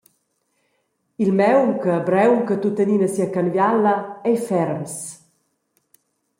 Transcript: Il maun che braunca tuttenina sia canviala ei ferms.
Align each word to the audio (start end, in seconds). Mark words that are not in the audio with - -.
Il 1.23 1.31
maun 1.39 1.69
che 1.81 1.93
braunca 2.07 2.55
tuttenina 2.63 3.07
sia 3.13 3.27
canviala 3.35 3.93
ei 4.29 4.37
ferms. 4.47 4.95